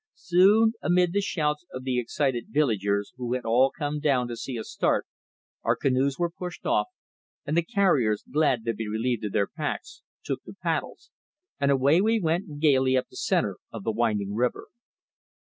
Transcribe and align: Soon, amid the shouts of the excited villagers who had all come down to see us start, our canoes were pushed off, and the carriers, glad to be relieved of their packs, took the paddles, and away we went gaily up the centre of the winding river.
Soon, 0.17 0.73
amid 0.81 1.13
the 1.13 1.21
shouts 1.21 1.63
of 1.71 1.83
the 1.83 1.99
excited 1.99 2.47
villagers 2.49 3.13
who 3.17 3.33
had 3.35 3.45
all 3.45 3.69
come 3.69 3.99
down 3.99 4.27
to 4.29 4.35
see 4.35 4.57
us 4.59 4.67
start, 4.67 5.05
our 5.61 5.75
canoes 5.75 6.17
were 6.17 6.31
pushed 6.31 6.65
off, 6.65 6.87
and 7.45 7.55
the 7.55 7.61
carriers, 7.61 8.23
glad 8.23 8.65
to 8.65 8.73
be 8.73 8.87
relieved 8.87 9.25
of 9.25 9.31
their 9.31 9.45
packs, 9.45 10.01
took 10.23 10.41
the 10.43 10.55
paddles, 10.59 11.11
and 11.59 11.69
away 11.69 12.01
we 12.01 12.19
went 12.19 12.59
gaily 12.59 12.97
up 12.97 13.09
the 13.09 13.15
centre 13.15 13.57
of 13.71 13.83
the 13.83 13.91
winding 13.91 14.33
river. 14.33 14.69